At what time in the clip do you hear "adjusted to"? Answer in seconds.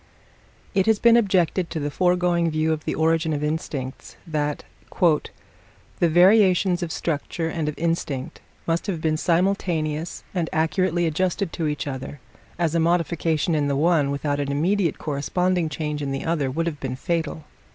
11.05-11.67